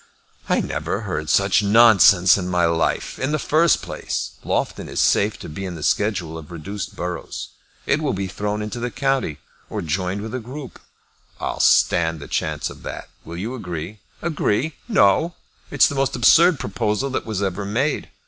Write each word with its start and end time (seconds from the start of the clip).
"I 0.49 0.61
never 0.61 1.01
heard 1.01 1.29
such 1.29 1.61
nonsense 1.61 2.35
in 2.35 2.47
my 2.47 2.65
life. 2.65 3.19
In 3.19 3.31
the 3.31 3.37
first 3.37 3.83
place, 3.83 4.31
Loughton 4.43 4.89
is 4.89 4.99
safe 4.99 5.37
to 5.37 5.47
be 5.47 5.63
in 5.63 5.75
the 5.75 5.83
schedule 5.83 6.39
of 6.39 6.49
reduced 6.51 6.95
boroughs. 6.95 7.49
It 7.85 8.01
will 8.01 8.13
be 8.15 8.27
thrown 8.27 8.63
into 8.63 8.79
the 8.79 8.89
county, 8.89 9.37
or 9.69 9.83
joined 9.83 10.21
with 10.23 10.33
a 10.33 10.39
group." 10.39 10.79
"I'll 11.39 11.59
stand 11.59 12.19
the 12.19 12.27
chance 12.27 12.71
of 12.71 12.81
that. 12.81 13.09
Will 13.23 13.37
you 13.37 13.53
agree?" 13.53 13.99
"Agree! 14.23 14.73
No! 14.87 15.35
It's 15.69 15.87
the 15.87 15.93
most 15.93 16.15
absurd 16.15 16.59
proposal 16.59 17.11
that 17.11 17.27
was 17.27 17.43
ever 17.43 17.63
made. 17.63 18.09